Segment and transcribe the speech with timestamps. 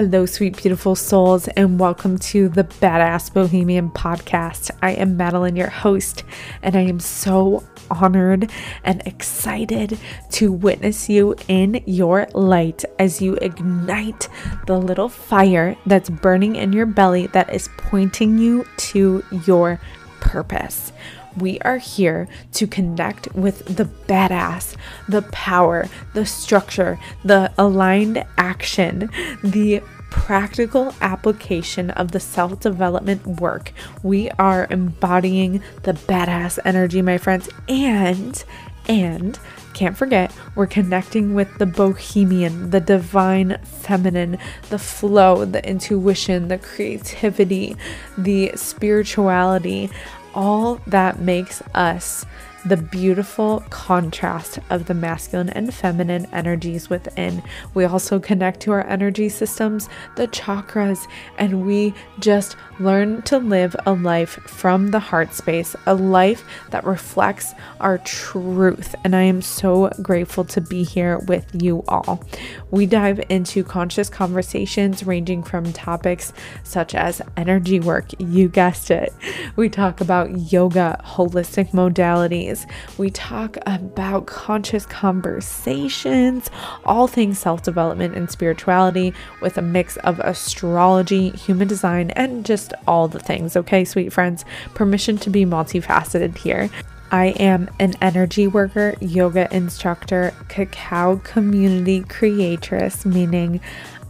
[0.00, 4.70] Hello, sweet, beautiful souls, and welcome to the Badass Bohemian podcast.
[4.80, 6.24] I am Madeline, your host,
[6.62, 8.50] and I am so honored
[8.82, 9.98] and excited
[10.30, 14.30] to witness you in your light as you ignite
[14.66, 19.78] the little fire that's burning in your belly that is pointing you to your
[20.20, 20.94] purpose.
[21.36, 24.76] We are here to connect with the badass,
[25.08, 29.10] the power, the structure, the aligned action,
[29.42, 33.72] the practical application of the self development work.
[34.02, 38.42] We are embodying the badass energy, my friends, and,
[38.88, 39.38] and,
[39.72, 44.36] can't forget, we're connecting with the bohemian, the divine feminine,
[44.68, 47.76] the flow, the intuition, the creativity,
[48.18, 49.88] the spirituality,
[50.34, 52.24] all that makes us
[52.64, 57.42] the beautiful contrast of the masculine and feminine energies within.
[57.74, 61.06] We also connect to our energy systems, the chakras,
[61.38, 66.84] and we just learn to live a life from the heart space, a life that
[66.84, 68.94] reflects our truth.
[69.04, 72.22] And I am so grateful to be here with you all.
[72.70, 76.32] We dive into conscious conversations ranging from topics
[76.62, 79.12] such as energy work, you guessed it.
[79.56, 82.66] We talk about yoga, holistic modalities
[82.98, 86.50] we talk about conscious conversations,
[86.84, 92.72] all things self development and spirituality, with a mix of astrology, human design, and just
[92.86, 93.56] all the things.
[93.56, 96.70] Okay, sweet friends, permission to be multifaceted here.
[97.12, 103.60] I am an energy worker, yoga instructor, cacao community creatress, meaning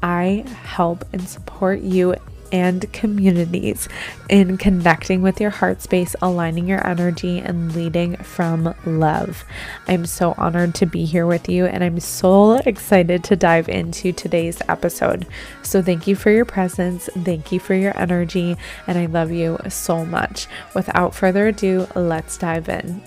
[0.03, 2.15] I help and support you
[2.53, 3.89] and communities
[4.29, 9.45] in connecting with your heart space, aligning your energy, and leading from love.
[9.89, 14.13] I'm so honored to be here with you, and I'm so excited to dive into
[14.13, 15.27] today's episode.
[15.63, 18.57] So, thank you for your presence, thank you for your energy,
[18.87, 20.47] and I love you so much.
[20.75, 23.03] Without further ado, let's dive in.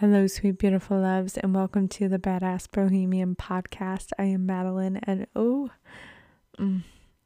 [0.00, 4.12] Hello, sweet, beautiful loves, and welcome to the Badass Bohemian podcast.
[4.18, 6.09] I am Madeline, and oh, Mm,
[6.60, 6.82] Mm.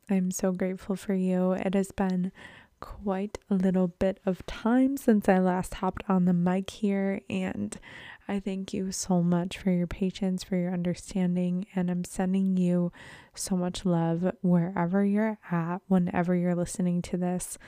[0.09, 1.53] I'm so grateful for you.
[1.53, 2.31] It has been
[2.81, 7.77] quite a little bit of time since I last hopped on the mic here, and
[8.29, 12.93] I thank you so much for your patience, for your understanding, and I'm sending you
[13.35, 17.59] so much love wherever you're at, whenever you're listening to this.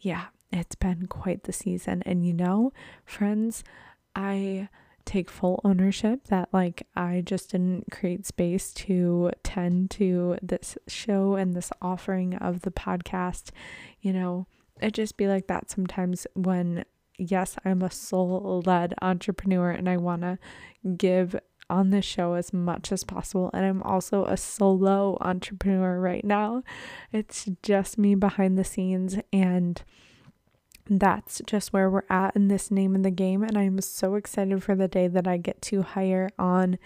[0.00, 2.02] Yeah, it's been quite the season.
[2.04, 2.72] And you know,
[3.04, 3.64] friends,
[4.14, 4.68] I
[5.08, 11.34] take full ownership that like I just didn't create space to tend to this show
[11.34, 13.50] and this offering of the podcast.
[14.00, 14.46] You know,
[14.80, 16.84] it just be like that sometimes when
[17.16, 20.38] yes, I'm a soul led entrepreneur and I want to
[20.96, 21.34] give
[21.70, 23.50] on this show as much as possible.
[23.52, 26.62] And I'm also a solo entrepreneur right now.
[27.12, 29.82] It's just me behind the scenes and
[30.88, 33.42] that's just where we're at in this name in the game.
[33.42, 36.78] And I'm so excited for the day that I get to hire on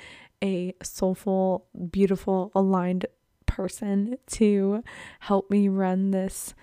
[0.42, 3.06] a soulful, beautiful, aligned
[3.46, 4.82] person to
[5.20, 6.54] help me run this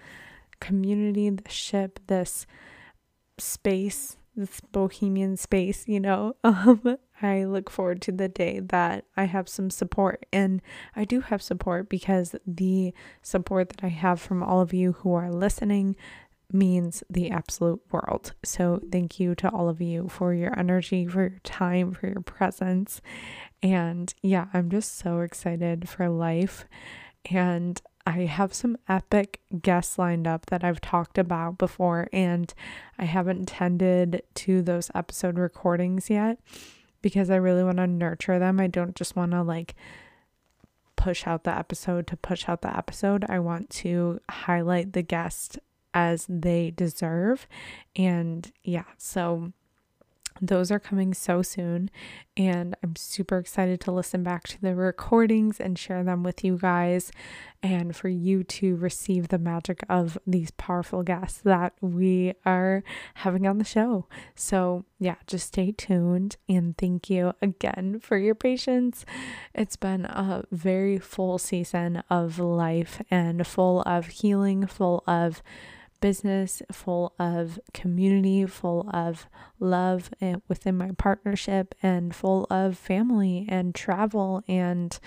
[0.60, 2.46] community, this ship, this
[3.38, 6.36] space, this bohemian space, you know.
[6.44, 10.26] Um, I look forward to the day that I have some support.
[10.32, 10.62] And
[10.96, 15.14] I do have support because the support that I have from all of you who
[15.14, 15.96] are listening,
[16.52, 18.34] means the absolute world.
[18.44, 22.22] So, thank you to all of you for your energy, for your time, for your
[22.22, 23.02] presence.
[23.62, 26.66] And yeah, I'm just so excited for life.
[27.30, 32.52] And I have some epic guests lined up that I've talked about before, and
[32.98, 36.40] I haven't tended to those episode recordings yet
[37.02, 38.60] because I really want to nurture them.
[38.60, 39.76] I don't just want to like
[40.96, 43.26] push out the episode to push out the episode.
[43.30, 45.60] I want to highlight the guest
[45.94, 47.48] as they deserve.
[47.96, 49.54] And yeah, so
[50.42, 51.90] those are coming so soon,
[52.38, 56.58] and I'm super excited to listen back to the recordings and share them with you
[56.58, 57.12] guys,
[57.62, 63.46] and for you to receive the magic of these powerful guests that we are having
[63.48, 64.06] on the show.
[64.34, 69.06] So, yeah, just stay tuned and thank you again for your patience.
[69.54, 75.44] It's been a very full season of life and full of healing, full of
[76.00, 79.28] business, full of community, full of
[79.60, 85.00] love eh, within my partnership, and full of family and travel and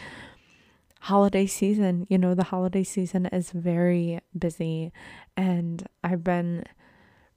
[1.00, 2.06] holiday season.
[2.08, 4.92] You know, the holiday season is very busy,
[5.36, 6.64] and I've been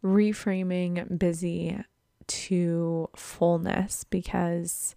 [0.04, 1.80] reframing busy
[2.28, 4.96] to fullness because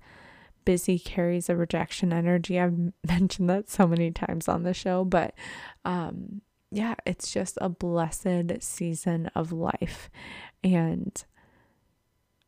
[0.64, 2.60] busy carries a rejection energy.
[2.60, 5.34] I've mentioned that so many times on the show, but
[5.84, 10.10] um, yeah, it's just a blessed season of life.
[10.62, 11.24] And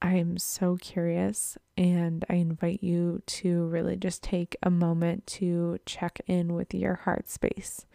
[0.03, 6.21] I'm so curious, and I invite you to really just take a moment to check
[6.27, 7.87] in with your heart space.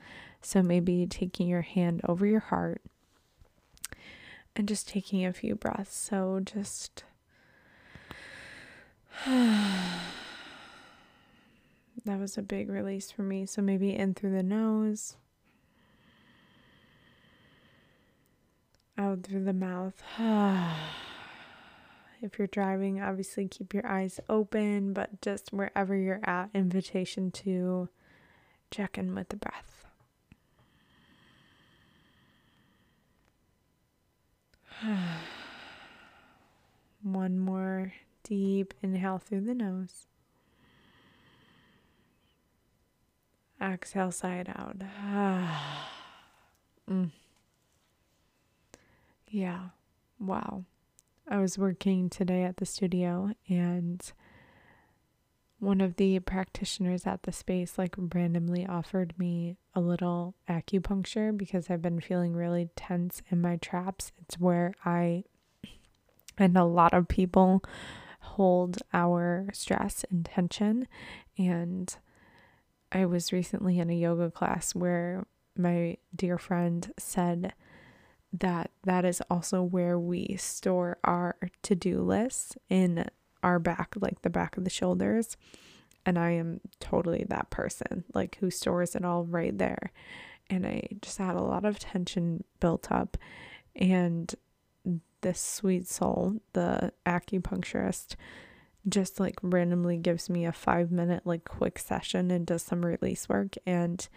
[0.41, 2.81] So maybe taking your hand over your heart
[4.55, 5.95] and just taking a few breaths.
[5.95, 7.03] So just.
[9.25, 9.99] that
[12.05, 13.45] was a big release for me.
[13.45, 15.17] So maybe in through the nose,
[19.23, 20.01] through the mouth.
[22.21, 27.89] if you're driving, obviously keep your eyes open, but just wherever you're at, invitation to
[28.71, 29.85] check in with the breath.
[37.03, 40.07] One more deep inhale through the nose.
[43.61, 44.79] Exhale side out.
[46.89, 47.11] mm.
[49.35, 49.71] Yeah.
[50.17, 50.63] Wow.
[51.27, 54.01] I was working today at the studio and
[55.59, 61.69] one of the practitioners at the space like randomly offered me a little acupuncture because
[61.69, 64.13] I've been feeling really tense in my traps.
[64.21, 65.25] It's where I
[66.37, 67.61] and a lot of people
[68.21, 70.87] hold our stress and tension
[71.37, 71.93] and
[72.89, 75.27] I was recently in a yoga class where
[75.57, 77.53] my dear friend said
[78.39, 83.07] that that is also where we store our to-do lists in
[83.43, 85.37] our back, like the back of the shoulders.
[86.05, 89.91] And I am totally that person, like who stores it all right there.
[90.49, 93.17] And I just had a lot of tension built up.
[93.75, 94.33] And
[95.21, 98.15] this sweet soul, the acupuncturist,
[98.87, 103.27] just like randomly gives me a five minute, like quick session and does some release
[103.27, 103.55] work.
[103.65, 104.07] And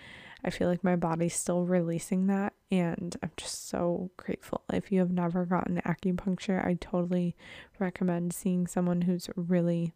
[0.44, 2.54] I feel like my body's still releasing that.
[2.70, 4.62] And I'm just so grateful.
[4.72, 7.36] If you have never gotten acupuncture, I totally
[7.78, 9.94] recommend seeing someone who's really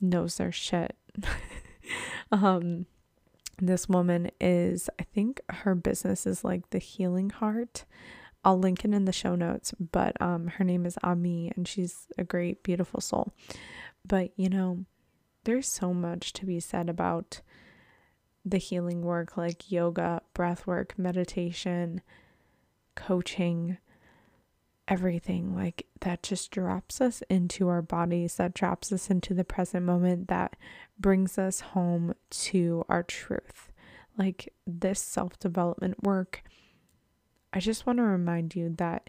[0.00, 0.96] knows their shit.
[2.32, 2.86] um,
[3.58, 7.84] this woman is, I think her business is like the Healing Heart.
[8.44, 12.08] I'll link it in the show notes, but um, her name is Aeimee and she's
[12.18, 13.32] a great, beautiful soul.
[14.04, 14.84] But you know,
[15.44, 17.40] there's so much to be said about
[18.44, 22.00] the healing work like yoga, breath work, meditation,
[22.94, 23.78] coaching,
[24.88, 29.86] everything like that just drops us into our bodies, that drops us into the present
[29.86, 30.56] moment, that
[30.98, 33.72] brings us home to our truth.
[34.18, 36.42] Like this self development work,
[37.52, 39.08] I just want to remind you that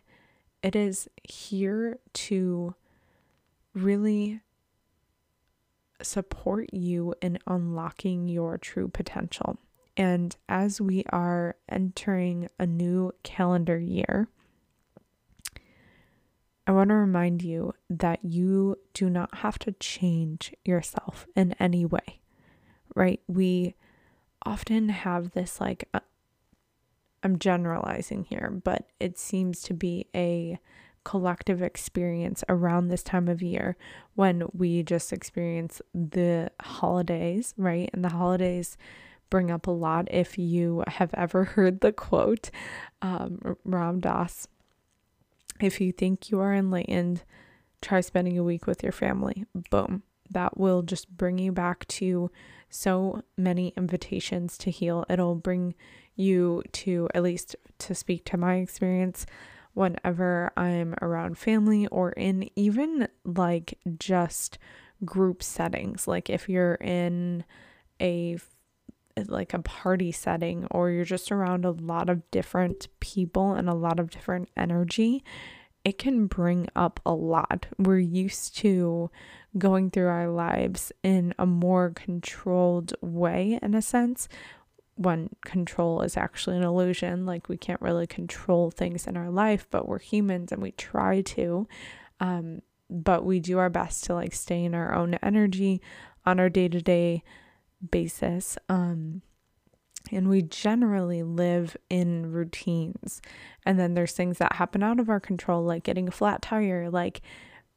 [0.62, 2.76] it is here to
[3.74, 4.42] really
[6.04, 9.58] support you in unlocking your true potential.
[9.96, 14.28] And as we are entering a new calendar year,
[16.66, 21.86] I want to remind you that you do not have to change yourself in any
[21.86, 22.22] way,
[22.96, 23.22] right?
[23.28, 23.76] We
[24.46, 26.00] often have this like, uh,
[27.22, 30.60] I'm generalizing here, but it seems to be a
[31.04, 33.76] collective experience around this time of year
[34.16, 37.90] when we just experience the holidays, right?
[37.94, 38.78] And the holidays
[39.30, 40.08] bring up a lot.
[40.12, 42.50] If you have ever heard the quote,
[43.02, 44.48] um, Ram Dass,
[45.60, 47.24] if you think you are enlightened,
[47.82, 49.46] try spending a week with your family.
[49.70, 50.04] Boom.
[50.30, 52.32] That will just bring you back to
[52.70, 55.06] so many invitations to heal.
[55.10, 55.76] It'll bring
[56.16, 59.26] you to, at least to speak to my experience,
[59.74, 64.58] whenever I'm around family or in even like just
[65.04, 66.08] group settings.
[66.08, 67.44] Like if you're in
[68.02, 68.38] a
[69.28, 73.74] like a party setting or you're just around a lot of different people and a
[73.74, 75.24] lot of different energy,
[75.84, 77.68] it can bring up a lot.
[77.78, 79.12] We're used to
[79.58, 84.28] going through our lives in a more controlled way, in a sense,
[84.96, 87.26] when control is actually an illusion.
[87.26, 91.22] Like we can't really control things in our life, but we're humans and we try
[91.22, 91.68] to.
[92.20, 95.82] Um, but we do our best to like stay in our own energy
[96.26, 97.24] on our day to day
[97.92, 98.58] basis.
[98.70, 99.22] Um,
[100.12, 103.22] and we generally live in routines.
[103.66, 106.90] And then there's things that happen out of our control, like getting a flat tire,
[106.90, 107.22] like,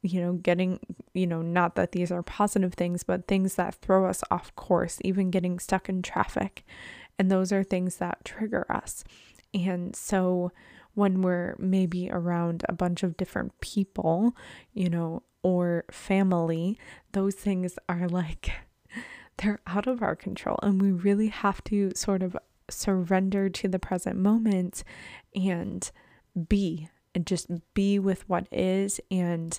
[0.03, 0.81] you know, getting,
[1.15, 4.99] you know, not that these are positive things, but things that throw us off course,
[5.05, 6.65] even getting stuck in traffic.
[7.19, 9.05] And those are things that trigger us.
[9.55, 10.53] And so
[10.95, 14.35] when we're maybe around a bunch of different people,
[14.73, 16.79] you know, or family,
[17.13, 18.51] those things are like,
[19.39, 20.59] they're out of our control.
[20.63, 22.37] And we really have to sort of
[22.69, 24.83] surrender to the present moment
[25.35, 25.91] and
[26.49, 29.59] be, and just be with what is and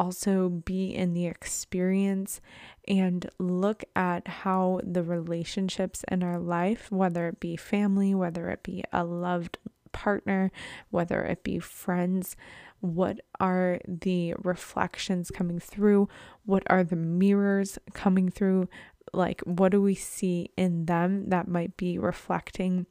[0.00, 2.40] also be in the experience
[2.88, 8.62] and look at how the relationships in our life, whether it be family, whether it
[8.62, 9.58] be a loved
[9.92, 10.50] partner,
[10.88, 12.34] whether it be friends,
[12.80, 16.08] what are the reflections coming through?
[16.46, 18.70] What are the mirrors coming through?
[19.12, 22.86] Like, what do we see in them that might be reflecting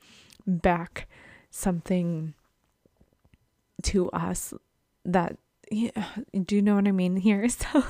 [0.45, 1.07] back
[1.49, 2.35] something
[3.81, 4.53] to us
[5.05, 5.37] that
[5.71, 6.05] yeah,
[6.45, 7.47] do you know what I mean here?
[7.59, 7.83] So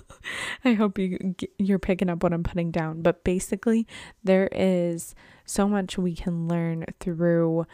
[0.65, 3.01] I hope you you're picking up what I'm putting down.
[3.01, 3.87] But basically,
[4.23, 7.65] there is so much we can learn through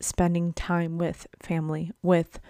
[0.00, 2.40] spending time with family, with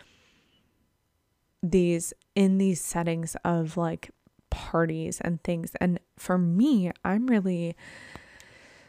[1.63, 4.11] these in these settings of like
[4.51, 5.73] parties and things.
[5.81, 7.77] And for me, I'm really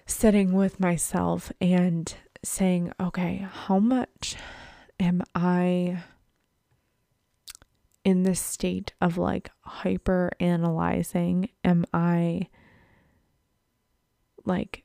[0.05, 4.35] sitting with myself and saying, okay, how much
[4.99, 6.03] am I
[8.09, 11.49] in this state of like hyper analyzing?
[11.63, 12.47] Am I
[14.45, 14.83] like,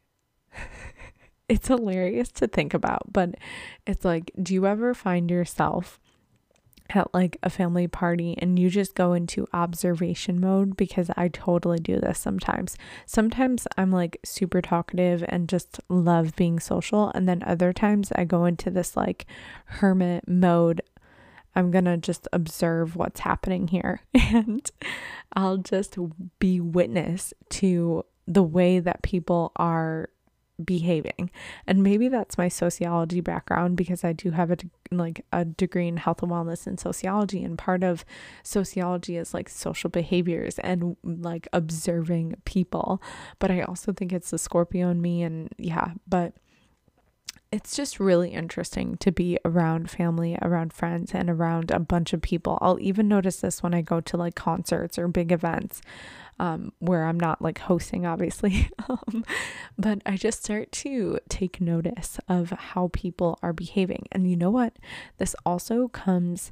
[1.49, 3.35] it's hilarious to think about, but
[3.87, 5.99] it's like, do you ever find yourself
[6.90, 11.78] at like a family party and you just go into observation mode because I totally
[11.78, 12.76] do this sometimes.
[13.07, 18.25] Sometimes I'm like super talkative and just love being social and then other times I
[18.25, 19.26] go into this like
[19.66, 20.83] hermit mode
[21.57, 24.69] I'm going to just observe what's happening here and
[25.35, 25.97] I'll just
[26.39, 30.09] be witness to the way that people are
[30.63, 31.31] behaving.
[31.67, 34.57] And maybe that's my sociology background because I do have a
[34.91, 38.05] like a degree in health and wellness and sociology and part of
[38.45, 43.03] sociology is like social behaviors and like observing people.
[43.41, 46.35] But I also think it's the Scorpio in me and yeah, but
[47.55, 52.21] it's just really interesting to be around family, around friends, and around a bunch of
[52.21, 52.59] people.
[52.61, 55.81] I'll even notice this when I go to like concerts or big events
[56.41, 58.71] um, where I'm not like hosting, obviously.
[58.89, 59.25] um,
[59.79, 64.09] but I just start to take notice of how people are behaving.
[64.11, 64.75] And you know what?
[65.19, 66.51] This also comes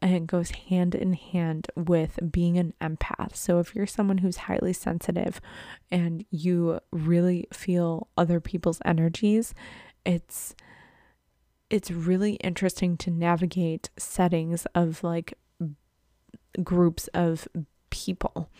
[0.00, 3.36] and goes hand in hand with being an empath.
[3.36, 5.40] So if you're someone who's highly sensitive
[5.90, 9.54] and you really feel other people's energies,
[10.04, 10.54] it's
[11.70, 15.38] it's really interesting to navigate settings of like
[16.62, 17.48] groups of
[17.88, 18.50] people.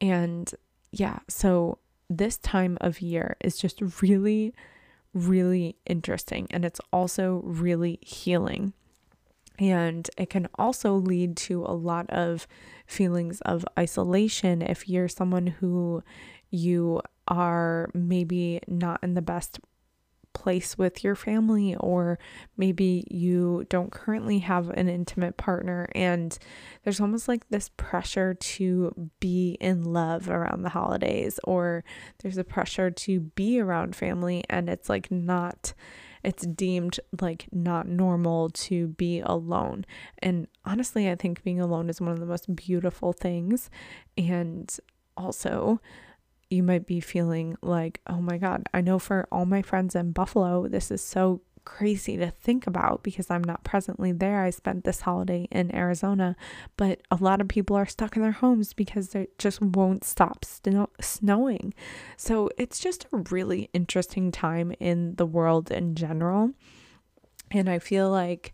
[0.00, 0.52] And
[0.92, 1.78] yeah, so
[2.08, 4.54] this time of year is just really,
[5.12, 6.46] really interesting.
[6.50, 8.72] And it's also really healing.
[9.58, 12.46] And it can also lead to a lot of
[12.86, 16.02] feelings of isolation if you're someone who
[16.50, 19.58] you are maybe not in the best
[20.36, 22.18] place with your family, or
[22.58, 26.38] maybe you don't currently have an intimate partner, and
[26.84, 31.82] there's almost like this pressure to be in love around the holidays, or
[32.18, 35.72] there's a pressure to be around family, and it's like not
[36.22, 39.86] it's deemed like not normal to be alone.
[40.18, 43.70] And honestly, I think being alone is one of the most beautiful things.
[44.18, 44.76] And
[45.16, 45.80] also,
[46.50, 50.12] you might be feeling like, oh my God, I know for all my friends in
[50.12, 54.42] Buffalo, this is so crazy to think about because I'm not presently there.
[54.42, 56.36] I spent this holiday in Arizona,
[56.76, 60.44] but a lot of people are stuck in their homes because it just won't stop
[60.44, 61.74] snow- snowing.
[62.16, 66.52] So it's just a really interesting time in the world in general.
[67.50, 68.52] And I feel like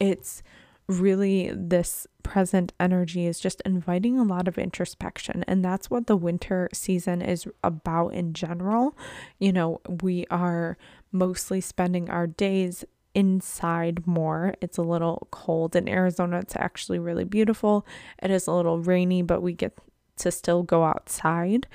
[0.00, 0.42] it's
[0.88, 6.16] really this present energy is just inviting a lot of introspection and that's what the
[6.16, 8.96] winter season is about in general.
[9.38, 10.78] You know we are
[11.12, 14.54] mostly spending our days inside more.
[14.60, 16.38] It's a little cold in arizona.
[16.38, 17.86] It's actually really beautiful.
[18.22, 19.78] It is a little rainy but we get
[20.18, 21.66] to still go outside.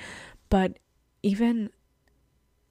[0.50, 0.80] But
[1.22, 1.70] even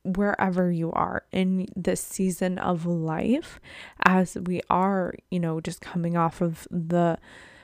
[0.04, 3.60] wherever you are in this season of life
[4.04, 7.18] as we are, you know, just coming off of the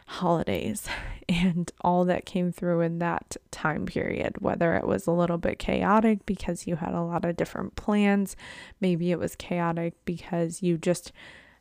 [0.07, 0.89] holidays
[1.29, 5.59] and all that came through in that time period, whether it was a little bit
[5.59, 8.37] chaotic because you had a lot of different plans,
[8.81, 11.13] maybe it was chaotic because you just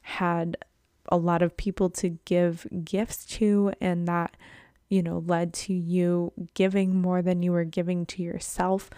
[0.01, 0.57] had
[1.09, 4.35] a lot of people to give gifts to and that
[4.89, 8.89] you know led to you giving more than you were giving to yourself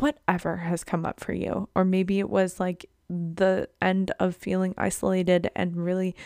[0.00, 1.68] whatever has come up for you.
[1.74, 6.16] Or maybe it was like the end of feeling isolated and really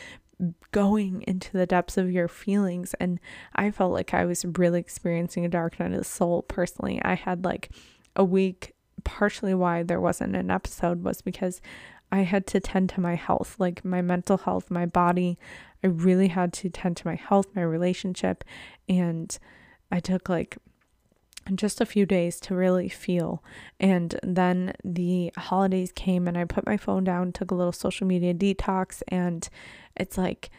[0.71, 2.95] going into the depths of your feelings.
[2.95, 3.19] And
[3.55, 7.01] I felt like I was really experiencing a dark night of the soul personally.
[7.05, 7.71] I had like
[8.17, 11.61] a week, partially why there wasn't an episode was because
[12.11, 15.39] I had to tend to my health, like my mental health, my body.
[15.83, 18.45] I really had to tend to my health, my relationship.
[18.89, 19.37] And
[19.91, 20.59] I took like
[21.55, 23.43] just a few days to really feel.
[23.81, 28.07] And then the holidays came and I put my phone down, took a little social
[28.07, 29.49] media detox and
[29.97, 30.51] it's like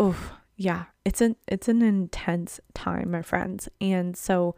[0.00, 3.68] oh, yeah, it's an it's an intense time, my friends.
[3.80, 4.56] And so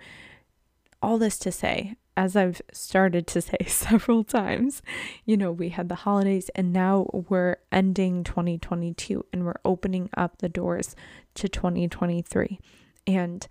[1.03, 4.83] all this to say, as I've started to say several times,
[5.25, 10.39] you know, we had the holidays and now we're ending 2022 and we're opening up
[10.39, 10.95] the doors
[11.35, 12.59] to 2023.
[13.07, 13.47] And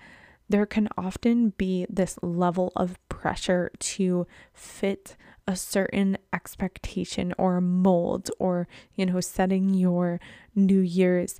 [0.50, 5.16] there can often be this level of pressure to fit
[5.48, 10.20] a certain expectation or mold or, you know, setting your
[10.54, 11.40] New Year's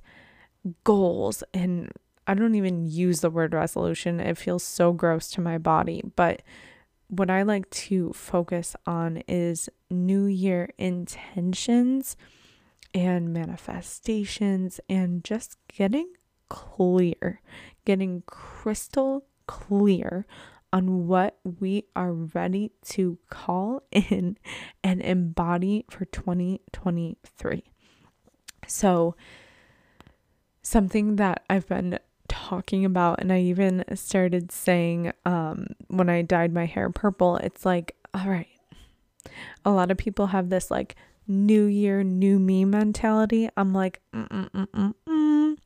[0.84, 1.44] goals.
[1.54, 1.92] And
[2.26, 6.02] I don't even use the word resolution, it feels so gross to my body.
[6.16, 6.42] But
[7.12, 12.16] what I like to focus on is New Year intentions
[12.94, 16.10] and manifestations and just getting
[16.48, 17.42] clear,
[17.84, 20.24] getting crystal clear
[20.72, 24.38] on what we are ready to call in
[24.82, 27.62] and embody for 2023.
[28.66, 29.16] So,
[30.62, 31.98] something that I've been
[32.32, 37.64] talking about, and I even started saying um, when I dyed my hair purple, it's
[37.64, 38.48] like, all right,
[39.64, 40.96] a lot of people have this like
[41.28, 43.48] new year, new me mentality.
[43.56, 45.56] I'm like, Mm-mm-mm-mm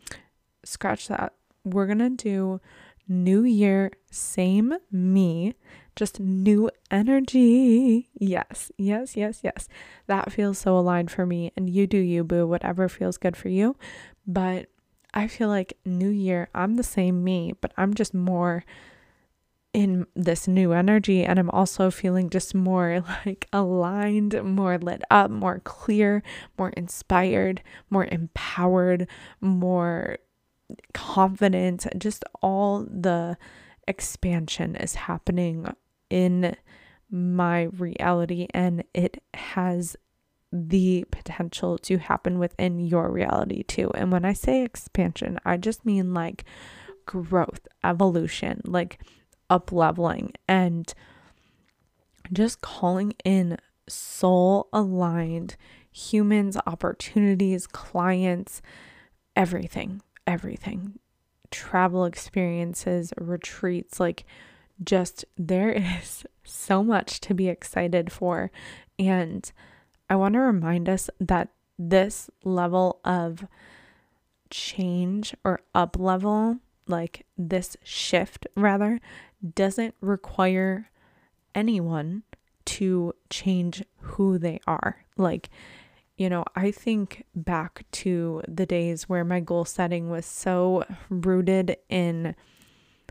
[0.66, 1.32] scratch that.
[1.64, 2.60] We're going to do
[3.08, 5.54] new year, same me,
[5.94, 8.08] just new energy.
[8.14, 9.68] Yes, yes, yes, yes.
[10.06, 11.52] That feels so aligned for me.
[11.56, 13.76] And you do you, boo, whatever feels good for you.
[14.26, 14.68] But
[15.16, 18.64] I feel like new year, I'm the same me, but I'm just more
[19.72, 25.30] in this new energy and I'm also feeling just more like aligned, more lit up,
[25.30, 26.22] more clear,
[26.58, 29.08] more inspired, more empowered,
[29.40, 30.18] more
[30.92, 33.38] confident, just all the
[33.88, 35.66] expansion is happening
[36.10, 36.54] in
[37.10, 39.96] my reality and it has
[40.52, 43.90] the potential to happen within your reality too.
[43.94, 46.44] And when I say expansion, I just mean like
[47.04, 49.00] growth, evolution, like
[49.50, 50.92] up leveling and
[52.32, 55.56] just calling in soul aligned
[55.92, 58.60] humans, opportunities, clients,
[59.36, 60.98] everything everything
[61.50, 64.24] travel experiences, retreats like
[64.82, 68.50] just there is so much to be excited for.
[68.98, 69.50] And
[70.08, 73.46] I want to remind us that this level of
[74.50, 79.00] change or up level, like this shift rather,
[79.54, 80.90] doesn't require
[81.54, 82.22] anyone
[82.64, 85.04] to change who they are.
[85.16, 85.50] Like
[86.16, 91.76] you know, I think back to the days where my goal setting was so rooted
[91.88, 92.34] in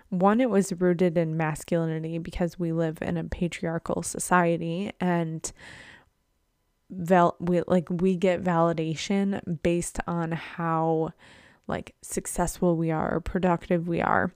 [0.09, 5.51] one, it was rooted in masculinity because we live in a patriarchal society and
[6.97, 11.11] val- we like we get validation based on how
[11.67, 14.31] like successful we are or productive we are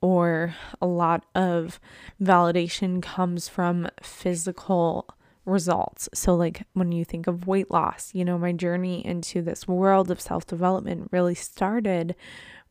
[0.00, 1.80] or a lot of
[2.20, 5.08] validation comes from physical
[5.44, 6.08] results.
[6.14, 10.10] So, like when you think of weight loss, you know, my journey into this world
[10.10, 12.14] of self development really started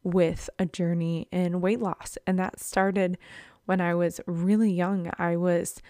[0.03, 2.17] with a journey in weight loss.
[2.25, 3.17] And that started
[3.65, 5.11] when I was really young.
[5.17, 5.81] I was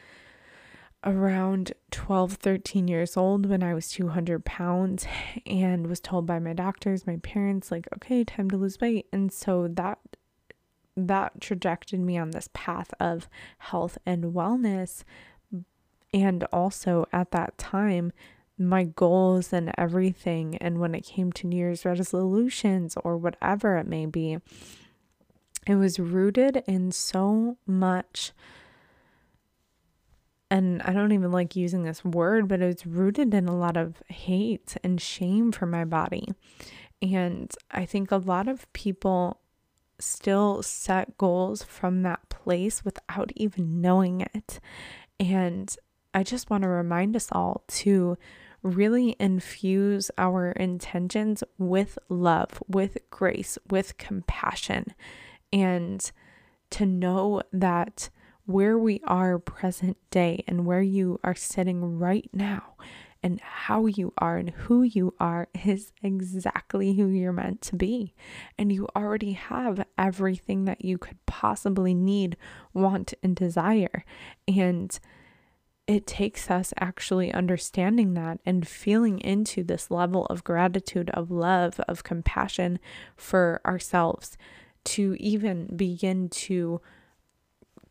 [1.04, 5.06] around 12, 13 years old when I was 200 pounds
[5.46, 9.08] and was told by my doctors, my parents, like, okay, time to lose weight.
[9.12, 10.00] And so that
[11.00, 13.30] that trajected me on this path of
[13.60, 15.04] health and wellness
[16.14, 18.12] and also at that time,
[18.58, 23.86] my goals and everything, and when it came to New Year's resolutions or whatever it
[23.86, 24.38] may be,
[25.68, 28.32] it was rooted in so much.
[30.50, 33.76] And I don't even like using this word, but it was rooted in a lot
[33.76, 36.30] of hate and shame for my body.
[37.02, 39.42] And I think a lot of people
[40.00, 44.60] still set goals from that place without even knowing it.
[45.20, 45.76] And
[46.14, 48.18] I just want to remind us all to
[48.64, 54.94] really infuse our intentions with love, with grace, with compassion,
[55.54, 56.12] and
[56.72, 58.10] to know that
[58.48, 62.76] where we are present day and where you are sitting right now
[63.22, 68.14] and how you are and who you are is exactly who you're meant to be.
[68.58, 72.38] And you already have everything that you could possibly need,
[72.74, 74.06] want, and desire.
[74.48, 74.98] And
[75.86, 81.82] it takes us actually understanding that and feeling into this level of gratitude, of love,
[81.82, 82.80] of compassion
[83.18, 84.38] for ourselves
[84.86, 86.80] to even begin to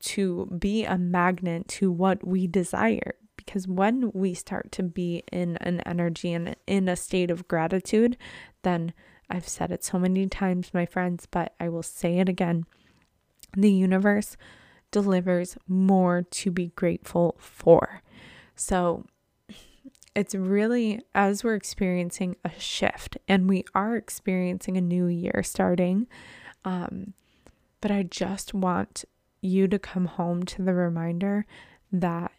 [0.06, 5.56] to be a magnet to what we desire because when we start to be in
[5.58, 8.16] an energy and in a state of gratitude
[8.62, 8.92] then
[9.28, 12.64] I've said it so many times my friends but I will say it again
[13.56, 14.36] the universe
[14.90, 18.02] delivers more to be grateful for.
[18.54, 19.04] So
[20.14, 26.06] it's really as we're experiencing a shift and we are experiencing a new year starting.
[26.64, 27.12] Um,
[27.80, 29.04] but I just want
[29.46, 31.46] you to come home to the reminder
[31.92, 32.32] that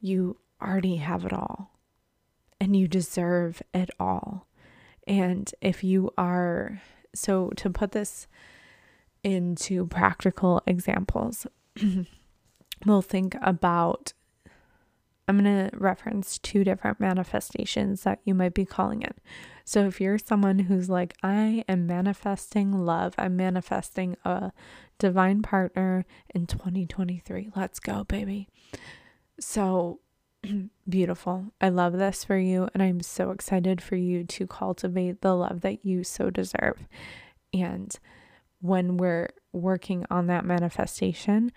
[0.00, 1.70] you already have it all
[2.60, 4.46] and you deserve it all.
[5.06, 6.80] And if you are,
[7.14, 8.26] so to put this
[9.22, 11.46] into practical examples,
[12.86, 14.12] we'll think about.
[15.26, 19.16] I'm going to reference two different manifestations that you might be calling it.
[19.64, 24.52] So, if you're someone who's like, I am manifesting love, I'm manifesting a
[24.98, 26.04] divine partner
[26.34, 28.48] in 2023, let's go, baby.
[29.40, 30.00] So,
[30.88, 31.52] beautiful.
[31.60, 35.62] I love this for you, and I'm so excited for you to cultivate the love
[35.62, 36.86] that you so deserve.
[37.52, 37.96] And
[38.60, 41.52] when we're working on that manifestation,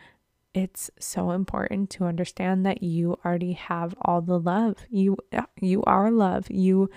[0.54, 4.78] it's so important to understand that you already have all the love.
[4.90, 6.50] You uh, you are love.
[6.50, 6.90] You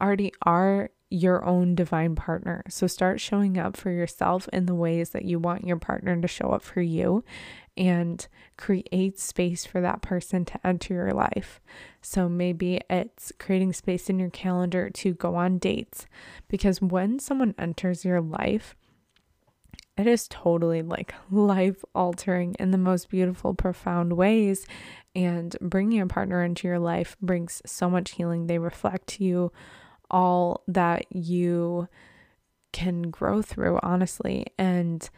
[0.00, 2.62] already are your own divine partner.
[2.68, 6.28] So start showing up for yourself in the ways that you want your partner to
[6.28, 7.24] show up for you
[7.76, 11.60] and create space for that person to enter your life.
[12.02, 16.06] So maybe it's creating space in your calendar to go on dates
[16.48, 18.74] because when someone enters your life,
[19.96, 24.66] it is totally like life altering in the most beautiful, profound ways.
[25.14, 28.46] And bringing a partner into your life brings so much healing.
[28.46, 29.50] They reflect you
[30.10, 31.88] all that you
[32.72, 34.46] can grow through, honestly.
[34.58, 35.08] And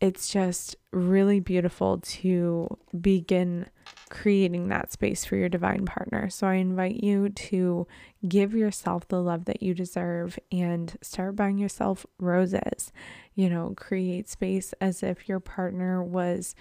[0.00, 3.66] it's just really beautiful to begin
[4.10, 6.30] creating that space for your divine partner.
[6.30, 7.86] So I invite you to
[8.26, 12.92] give yourself the love that you deserve and start buying yourself roses.
[13.34, 16.54] You know, create space as if your partner was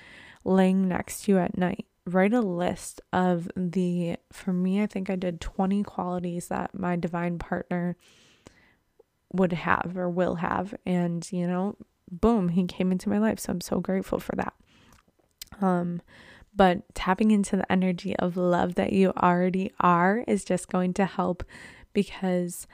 [0.44, 1.86] laying next to you at night.
[2.08, 6.96] Write a list of the, for me, I think I did 20 qualities that my
[6.96, 7.98] divine partner
[9.34, 10.74] would have or will have.
[10.86, 11.76] And, you know,
[12.10, 13.40] boom, he came into my life.
[13.40, 14.54] So I'm so grateful for that.
[15.62, 16.02] Um,
[16.56, 21.06] but tapping into the energy of love that you already are is just going to
[21.06, 21.44] help
[21.94, 22.68] because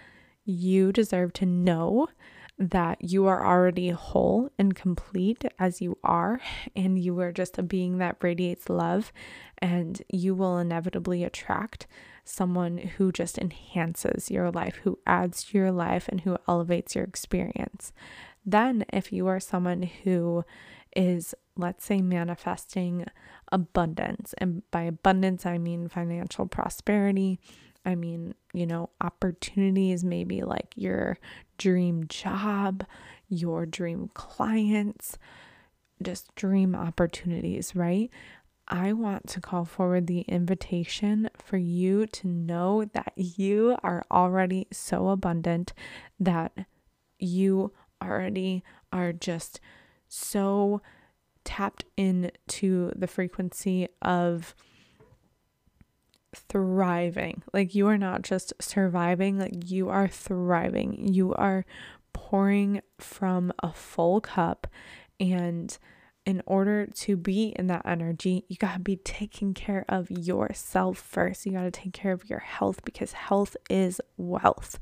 [0.46, 2.08] you deserve to know
[2.60, 6.40] that you are already whole and complete as you are,
[6.76, 9.12] and you are just a being that radiates love,
[9.58, 11.88] and you will inevitably attract
[12.24, 17.04] someone who just enhances your life, who adds to your life, and who elevates your
[17.04, 17.92] experience.
[18.46, 20.46] Then, if you are someone who
[20.96, 23.06] is, let's say, manifesting
[23.52, 27.40] abundance, and by abundance, I mean financial prosperity.
[27.86, 31.18] I mean, you know, opportunities, maybe like your
[31.58, 32.86] dream job,
[33.28, 35.18] your dream clients,
[36.02, 38.10] just dream opportunities, right?
[38.68, 44.68] I want to call forward the invitation for you to know that you are already
[44.72, 45.74] so abundant
[46.20, 46.66] that
[47.20, 49.60] you already are just
[50.08, 50.82] so
[51.44, 54.56] tapped into the frequency of
[56.36, 57.44] thriving.
[57.54, 61.14] Like you are not just surviving, like you are thriving.
[61.14, 61.66] You are
[62.14, 64.68] pouring from a full cup
[65.20, 65.78] and
[66.26, 70.98] in order to be in that energy, you got to be taking care of yourself
[70.98, 71.46] first.
[71.46, 74.80] You got to take care of your health because health is wealth.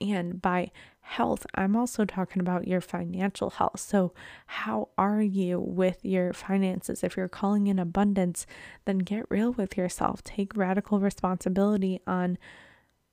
[0.00, 0.70] And by
[1.04, 3.78] health, I'm also talking about your financial health.
[3.78, 4.14] So,
[4.46, 7.04] how are you with your finances?
[7.04, 8.46] If you're calling in abundance,
[8.86, 10.24] then get real with yourself.
[10.24, 12.38] Take radical responsibility on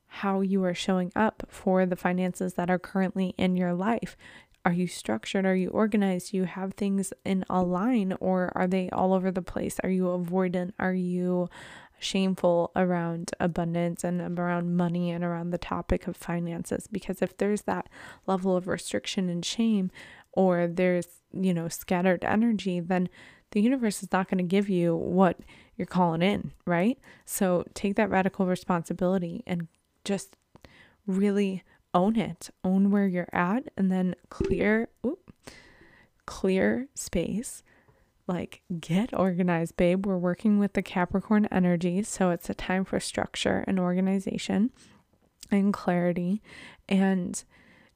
[0.07, 4.15] how you are showing up for the finances that are currently in your life.
[4.63, 5.45] Are you structured?
[5.45, 6.31] Are you organized?
[6.31, 9.79] Do you have things in a line or are they all over the place?
[9.83, 10.71] Are you avoidant?
[10.79, 11.49] Are you
[12.01, 17.63] shameful around abundance and around money and around the topic of finances because if there's
[17.63, 17.87] that
[18.25, 19.91] level of restriction and shame
[20.31, 23.07] or there's you know scattered energy then
[23.51, 25.39] the universe is not going to give you what
[25.75, 26.97] you're calling in, right?
[27.25, 29.67] So take that radical responsibility and
[30.05, 30.37] just
[31.05, 32.49] really own it.
[32.63, 34.89] Own where you're at and then clear
[36.25, 37.61] clear space.
[38.31, 40.05] Like get organized, babe.
[40.05, 44.71] We're working with the Capricorn energy, so it's a time for structure and organization
[45.51, 46.41] and clarity
[46.87, 47.43] and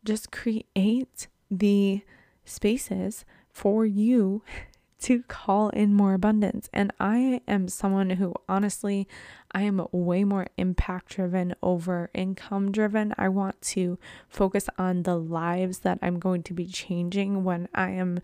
[0.03, 2.01] just create the
[2.43, 4.43] spaces for you
[4.99, 6.69] to call in more abundance.
[6.73, 9.07] And I am someone who honestly,
[9.53, 13.13] I am way more impact driven over income driven.
[13.17, 17.91] I want to focus on the lives that I'm going to be changing when I
[17.91, 18.19] am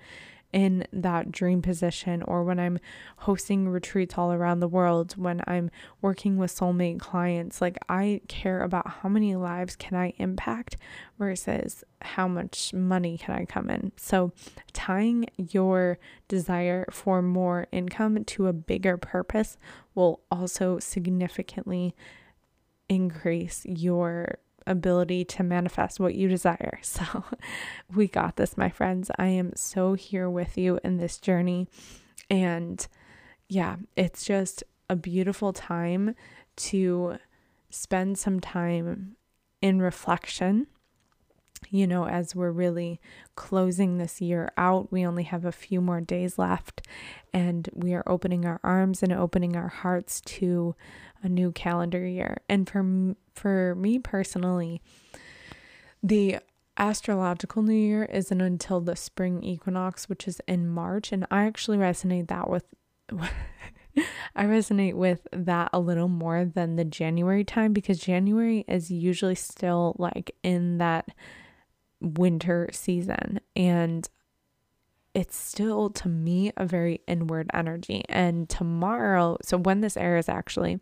[0.54, 2.80] in that dream position or when I'm
[3.18, 7.62] hosting retreats all around the world, when I'm working with soulmate clients.
[7.62, 10.78] Like I care about how many lives can I impact
[11.18, 13.92] versus how much money can I come in.
[13.96, 14.32] So
[14.74, 19.58] tying your desire for more income to a bigger purpose
[19.96, 21.96] will also significantly
[22.90, 24.36] increase your
[24.68, 26.80] ability to manifest what you desire.
[26.92, 27.24] So,
[27.94, 29.10] we got this, my friends.
[29.18, 31.68] I am so here with you in this journey.
[32.30, 32.86] And
[33.48, 36.16] yeah, it's just a beautiful time
[36.56, 37.18] to
[37.70, 39.16] spend some time
[39.62, 40.68] in reflection.
[41.70, 43.00] You know, as we're really
[43.36, 46.88] closing this year out, we only have a few more days left,
[47.34, 50.76] and we are opening our arms and opening our hearts to
[51.24, 52.42] a new calendar year.
[52.50, 54.82] And for for me personally,
[56.04, 56.40] the
[56.78, 61.78] astrological new year isn't until the spring equinox, which is in March, and I actually
[61.78, 62.66] resonate that with
[64.36, 69.36] I resonate with that a little more than the January time because January is usually
[69.36, 71.10] still like in that
[72.00, 74.10] winter season and
[75.14, 78.04] it's still to me a very inward energy.
[78.08, 80.80] And tomorrow, so when this airs actually,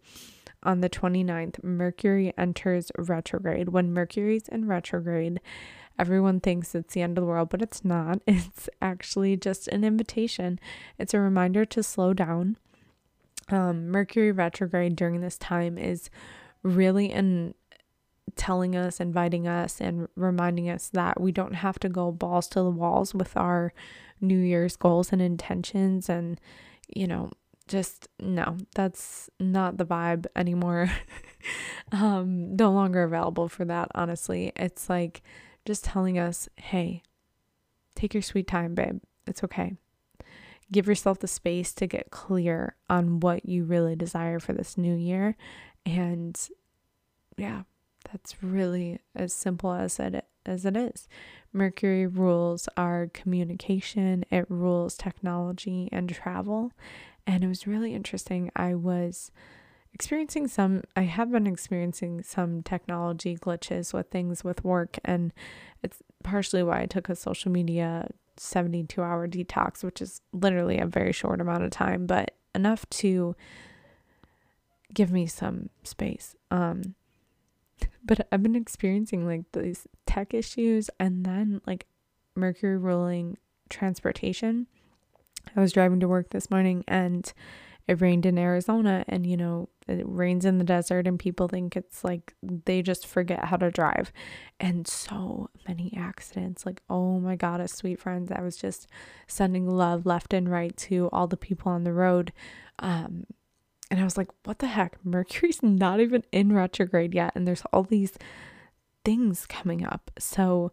[0.61, 3.69] on the 29th, Mercury enters retrograde.
[3.69, 5.39] When Mercury's in retrograde,
[5.97, 8.21] everyone thinks it's the end of the world, but it's not.
[8.27, 10.59] It's actually just an invitation.
[10.97, 12.57] It's a reminder to slow down.
[13.49, 16.09] Um, Mercury retrograde during this time is
[16.61, 17.55] really in
[18.35, 22.59] telling us, inviting us, and reminding us that we don't have to go balls to
[22.59, 23.73] the walls with our
[24.21, 26.39] New Year's goals and intentions and,
[26.87, 27.31] you know,
[27.67, 30.91] just no, that's not the vibe anymore.
[31.91, 34.51] um, no longer available for that, honestly.
[34.55, 35.21] It's like
[35.65, 37.03] just telling us, hey,
[37.95, 39.01] take your sweet time, babe.
[39.27, 39.75] It's okay.
[40.71, 44.95] Give yourself the space to get clear on what you really desire for this new
[44.95, 45.35] year.
[45.85, 46.39] And
[47.37, 47.63] yeah,
[48.11, 51.07] that's really as simple as it as it is.
[51.53, 56.71] Mercury rules our communication, it rules technology and travel.
[57.27, 58.49] And it was really interesting.
[58.55, 59.31] I was
[59.93, 64.97] experiencing some, I have been experiencing some technology glitches with things with work.
[65.05, 65.33] And
[65.83, 70.87] it's partially why I took a social media 72 hour detox, which is literally a
[70.87, 73.35] very short amount of time, but enough to
[74.93, 76.35] give me some space.
[76.49, 76.95] Um,
[78.03, 81.85] but I've been experiencing like these tech issues and then like
[82.35, 83.37] Mercury ruling
[83.69, 84.67] transportation.
[85.55, 87.31] I was driving to work this morning and
[87.89, 91.75] it rained in Arizona and you know it rains in the desert and people think
[91.75, 94.13] it's like they just forget how to drive
[94.59, 98.87] and so many accidents like oh my god as sweet friends I was just
[99.25, 102.31] sending love left and right to all the people on the road
[102.77, 103.25] um
[103.91, 104.97] and I was like, what the heck?
[105.03, 107.33] Mercury's not even in retrograde yet.
[107.35, 108.13] And there's all these
[109.03, 110.11] things coming up.
[110.19, 110.71] So,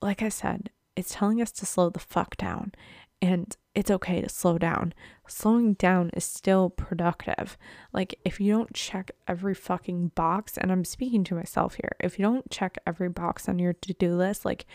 [0.00, 2.72] like I said, it's telling us to slow the fuck down.
[3.20, 4.94] And it's okay to slow down.
[5.26, 7.58] Slowing down is still productive.
[7.92, 12.18] Like, if you don't check every fucking box, and I'm speaking to myself here, if
[12.18, 14.66] you don't check every box on your to do list, like,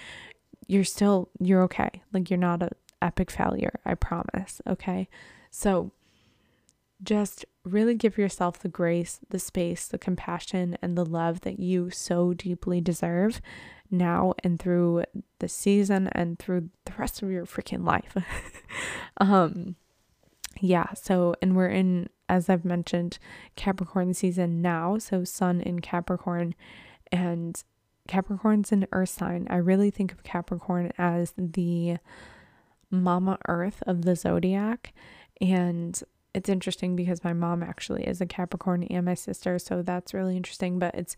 [0.67, 2.03] you're still, you're okay.
[2.11, 2.69] Like, you're not an
[3.01, 3.79] epic failure.
[3.85, 4.61] I promise.
[4.67, 5.07] Okay.
[5.49, 5.91] So,
[7.03, 11.89] just really give yourself the grace, the space, the compassion, and the love that you
[11.89, 13.41] so deeply deserve
[13.91, 15.03] now and through
[15.39, 18.17] the season and through the rest of your freaking life.
[19.17, 19.75] um
[20.59, 23.19] yeah, so and we're in as I've mentioned
[23.55, 26.55] Capricorn season now, so sun in Capricorn
[27.11, 27.61] and
[28.07, 29.47] Capricorn's an earth sign.
[29.49, 31.97] I really think of Capricorn as the
[32.89, 34.93] mama earth of the zodiac
[35.41, 36.01] and
[36.33, 40.35] it's interesting because my mom actually is a Capricorn and my sister, so that's really
[40.37, 41.15] interesting, but it's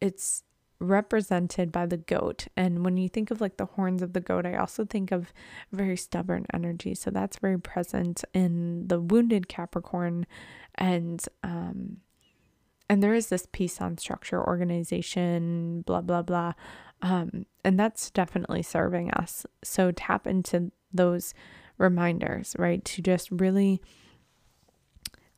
[0.00, 0.42] it's
[0.80, 2.48] represented by the goat.
[2.56, 5.32] And when you think of like the horns of the goat, I also think of
[5.70, 6.94] very stubborn energy.
[6.94, 10.26] So that's very present in the wounded Capricorn
[10.74, 11.98] And um
[12.88, 16.52] and there is this piece on structure organization, blah blah blah.
[17.00, 19.46] Um, and that's definitely serving us.
[19.64, 21.34] So tap into those
[21.78, 22.84] reminders, right?
[22.84, 23.80] To just really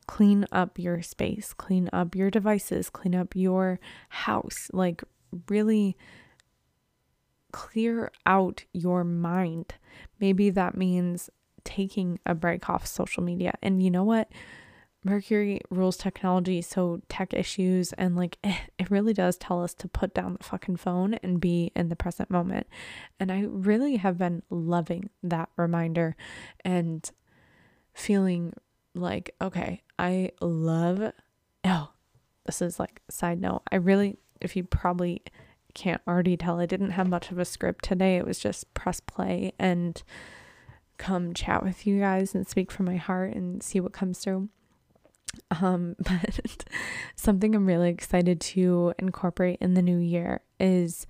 [0.07, 5.03] clean up your space, clean up your devices, clean up your house, like
[5.49, 5.97] really
[7.51, 9.75] clear out your mind.
[10.19, 11.29] Maybe that means
[11.63, 13.53] taking a break off social media.
[13.61, 14.29] And you know what?
[15.03, 19.87] Mercury rules technology, so tech issues, and like eh, it really does tell us to
[19.87, 22.67] put down the fucking phone and be in the present moment.
[23.19, 26.15] And I really have been loving that reminder
[26.63, 27.09] and
[27.93, 28.53] feeling
[28.95, 31.11] like, okay, I love,
[31.63, 31.89] oh,
[32.45, 33.63] this is like side note.
[33.71, 35.21] I really, if you probably
[35.73, 38.17] can't already tell, I didn't have much of a script today.
[38.17, 40.01] It was just press play and
[40.97, 44.49] come chat with you guys and speak from my heart and see what comes through.
[45.61, 46.39] Um, but
[47.15, 51.05] something I'm really excited to incorporate in the new year is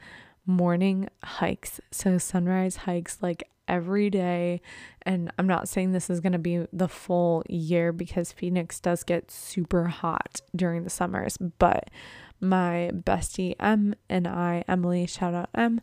[0.46, 1.80] morning hikes.
[1.92, 4.62] So sunrise hikes like every day.
[5.04, 9.04] And I'm not saying this is going to be the full year because Phoenix does
[9.04, 11.90] get super hot during the summers, but
[12.40, 15.82] my bestie M and I, Emily, shout out M,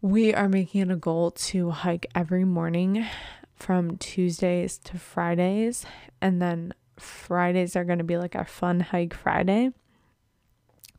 [0.00, 3.06] we are making it a goal to hike every morning
[3.54, 5.86] from Tuesdays to Fridays
[6.20, 9.70] and then Fridays are going to be like our fun hike Friday.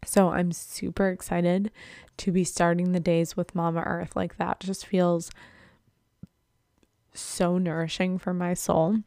[0.06, 1.72] So I'm super excited
[2.18, 4.16] to be starting the days with Mama Earth.
[4.16, 5.32] Like that just feels
[7.14, 8.98] so nourishing for my soul.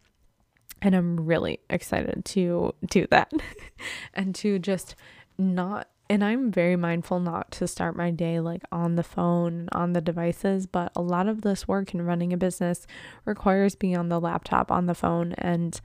[0.83, 3.31] And I'm really excited to do that
[4.15, 4.95] and to just
[5.39, 9.93] not and I'm very mindful not to start my day like on the phone, on
[9.93, 12.85] the devices, but a lot of this work and running a business
[13.25, 15.81] requires being on the laptop, on the phone, and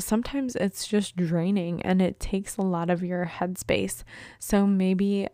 [0.00, 4.02] sometimes it's just draining and it takes a lot of your headspace.
[4.40, 5.28] So maybe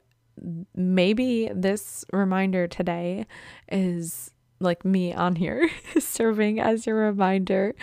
[0.75, 3.27] maybe this reminder today
[3.71, 7.75] is like me on here serving as your reminder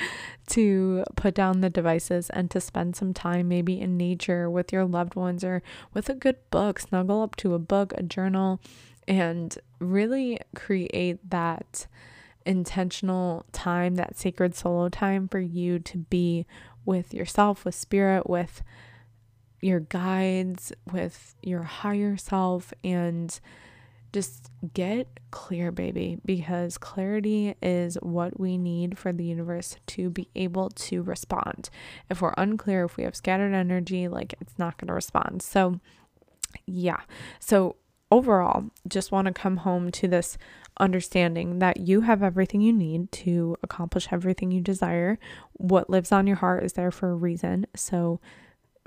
[0.48, 4.86] to put down the devices and to spend some time maybe in nature with your
[4.86, 5.62] loved ones or
[5.94, 6.80] with a good book.
[6.80, 8.60] Snuggle up to a book a journal
[9.08, 11.88] and really create that
[12.46, 16.46] intentional time, that sacred solo time for you to be
[16.86, 18.62] with yourself, with spirit, with
[19.66, 23.40] your guides, with your higher self, and
[24.14, 30.30] just get clear, baby, because clarity is what we need for the universe to be
[30.36, 31.72] able to respond.
[32.12, 35.42] If we're unclear, if we have scattered energy, like it's not going to respond.
[35.42, 35.80] So,
[36.68, 37.02] yeah.
[37.40, 37.78] So,
[38.12, 40.38] overall, just want to come home to this
[40.80, 45.18] understanding that you have everything you need to accomplish everything you desire.
[45.54, 47.66] What lives on your heart is there for a reason.
[47.76, 48.20] So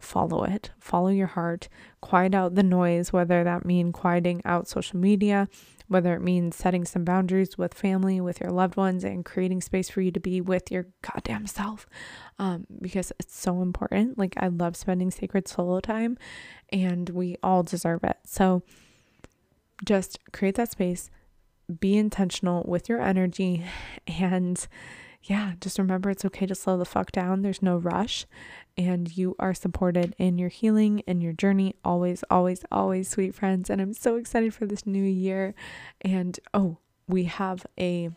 [0.00, 1.68] follow it, follow your heart,
[2.00, 5.48] quiet out the noise, whether that mean quieting out social media,
[5.88, 9.88] whether it means setting some boundaries with family, with your loved ones, and creating space
[9.88, 11.86] for you to be with your goddamn self.
[12.38, 14.18] Um, because it's so important.
[14.18, 16.18] Like, I love spending sacred solo time,
[16.70, 18.18] and we all deserve it.
[18.24, 18.62] So,
[19.84, 21.10] just create that space,
[21.80, 23.64] be intentional with your energy
[24.06, 24.66] and
[25.22, 27.42] yeah, just remember it's okay to slow the fuck down.
[27.42, 28.26] There's no rush,
[28.76, 31.74] and you are supported in your healing and your journey.
[31.84, 33.68] Always, always, always, sweet friends.
[33.68, 35.54] And I'm so excited for this new year.
[36.00, 36.78] And oh,
[37.08, 38.10] we have a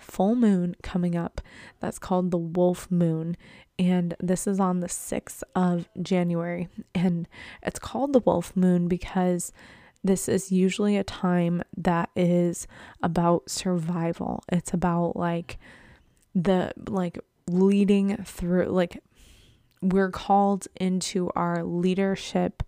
[0.00, 1.40] full moon coming up
[1.80, 3.36] that's called the Wolf Moon.
[3.78, 6.68] And this is on the 6th of January.
[6.94, 7.28] And
[7.62, 9.52] it's called the Wolf Moon because
[10.06, 12.66] this is usually a time that is
[13.02, 14.42] about survival.
[14.50, 15.58] It's about like
[16.34, 19.02] the like leading through like
[19.82, 22.62] we're called into our leadership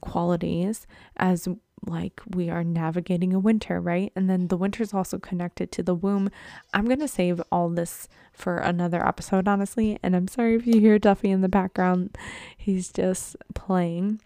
[0.00, 0.86] qualities
[1.16, 1.48] as
[1.86, 4.12] like we are navigating a winter, right?
[4.14, 6.30] And then the winter is also connected to the womb.
[6.72, 9.98] I'm going to save all this for another episode, honestly.
[10.02, 12.16] And I'm sorry if you hear Duffy in the background.
[12.56, 14.20] He's just playing.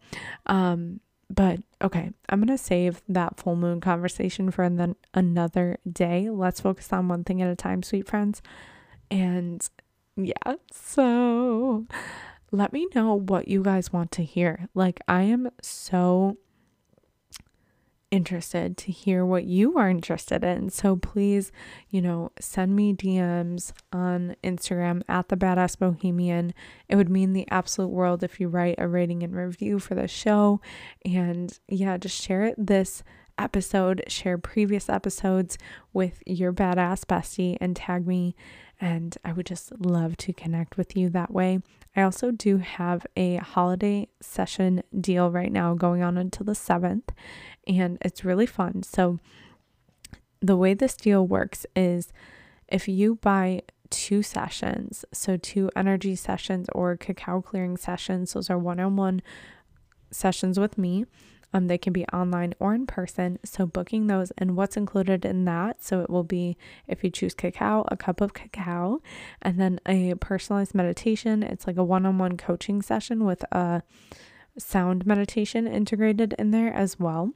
[0.46, 6.30] Um, but okay, I'm going to save that full moon conversation for then another day.
[6.30, 8.42] Let's focus on one thing at a time, sweet friends.
[9.10, 9.68] And
[10.16, 11.86] yeah, so
[12.52, 14.68] let me know what you guys want to hear.
[14.74, 16.36] Like, I am so
[18.16, 20.70] interested to hear what you are interested in.
[20.70, 21.52] So please,
[21.90, 26.54] you know, send me DMs on Instagram at the badass bohemian.
[26.88, 30.08] It would mean the absolute world if you write a rating and review for the
[30.08, 30.60] show.
[31.04, 33.04] And yeah, just share it this
[33.38, 35.58] episode, share previous episodes
[35.92, 38.34] with your badass bestie and tag me.
[38.80, 41.60] And I would just love to connect with you that way.
[41.94, 47.08] I also do have a holiday session deal right now going on until the 7th,
[47.66, 48.82] and it's really fun.
[48.82, 49.18] So,
[50.40, 52.12] the way this deal works is
[52.68, 58.58] if you buy two sessions, so two energy sessions or cacao clearing sessions, those are
[58.58, 59.22] one on one
[60.10, 61.06] sessions with me.
[61.52, 63.38] Um, they can be online or in person.
[63.44, 65.82] So, booking those and what's included in that.
[65.82, 66.56] So, it will be
[66.86, 69.00] if you choose cacao, a cup of cacao,
[69.40, 71.42] and then a personalized meditation.
[71.42, 73.82] It's like a one on one coaching session with a
[74.58, 77.32] sound meditation integrated in there as well.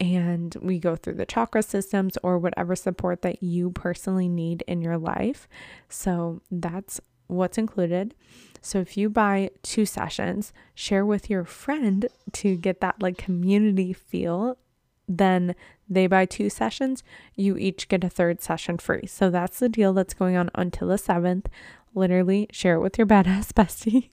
[0.00, 4.80] And we go through the chakra systems or whatever support that you personally need in
[4.80, 5.48] your life.
[5.88, 8.14] So, that's what's included.
[8.60, 13.92] So if you buy two sessions, share with your friend to get that like community
[13.92, 14.58] feel,
[15.06, 15.54] then
[15.88, 17.02] they buy two sessions,
[17.34, 19.06] you each get a third session free.
[19.06, 21.46] So that's the deal that's going on until the 7th.
[21.94, 24.10] Literally share it with your badass bestie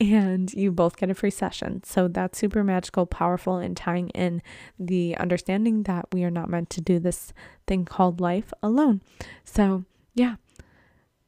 [0.00, 1.82] and you both get a free session.
[1.84, 4.42] So that's super magical, powerful, and tying in
[4.78, 7.32] the understanding that we are not meant to do this
[7.66, 9.00] thing called life alone.
[9.44, 10.36] So, yeah.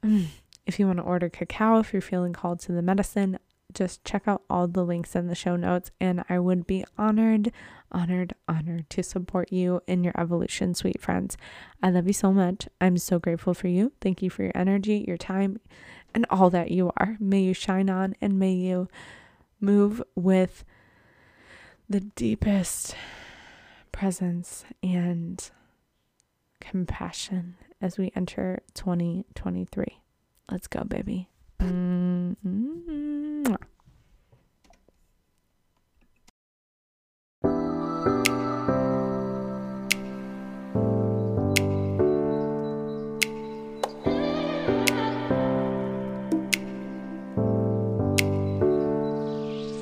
[0.05, 0.27] Mm.
[0.67, 3.39] If you want to order cacao, if you're feeling called to the medicine,
[3.73, 5.91] just check out all the links in the show notes.
[6.01, 7.53] And I would be honored,
[7.93, 11.37] honored, honored to support you in your evolution, sweet friends.
[11.83, 12.69] I love you so much.
[12.81, 13.93] I'm so grateful for you.
[14.01, 15.61] Thank you for your energy, your time,
[16.15, 17.17] and all that you are.
[17.21, 18.89] May you shine on and may you
[19.61, 20.65] move with
[21.89, 22.95] the deepest
[23.93, 25.51] presence and
[26.61, 30.01] compassion as we enter 2023.
[30.51, 31.29] Let's go, baby.
[31.61, 32.98] Mm-hmm.